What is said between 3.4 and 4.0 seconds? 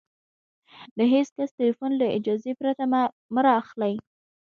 را اخلئ!